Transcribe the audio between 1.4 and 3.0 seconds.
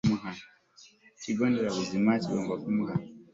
nderabuzima kigomba kumuha